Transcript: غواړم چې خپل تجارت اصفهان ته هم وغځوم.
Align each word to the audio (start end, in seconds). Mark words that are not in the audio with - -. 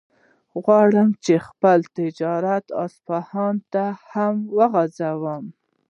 غواړم 0.63 1.09
چې 1.25 1.33
خپل 1.47 1.79
تجارت 1.97 2.65
اصفهان 2.85 3.55
ته 3.73 3.83
هم 4.11 4.35
وغځوم. 4.57 5.43